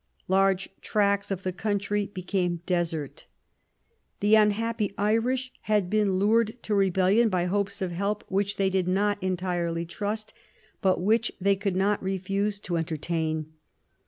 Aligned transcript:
Large 0.27 0.69
tracts 0.81 1.29
of 1.29 1.43
the 1.43 1.53
country 1.53 2.07
became 2.07 2.61
desert. 2.65 3.27
The 4.19 4.33
unhappy 4.33 4.95
Irish 4.97 5.51
had 5.69 5.91
been 5.91 6.15
lured 6.17 6.57
to 6.63 6.73
rebellion 6.73 7.29
by 7.29 7.45
hopes 7.45 7.83
of 7.83 7.91
help, 7.91 8.23
which 8.27 8.55
they 8.57 8.71
did 8.71 8.87
not 8.87 9.21
entirely 9.21 9.85
trust, 9.85 10.33
but 10.81 10.99
which 11.03 11.31
they 11.39 11.55
could 11.55 11.75
not 11.75 12.01
refuse 12.01 12.57
to 12.61 12.77
entertain. 12.77 13.53